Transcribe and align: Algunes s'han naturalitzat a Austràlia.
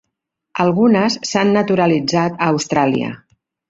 Algunes 0.65 1.19
s'han 1.33 1.55
naturalitzat 1.61 2.45
a 2.47 2.53
Austràlia. 2.59 3.17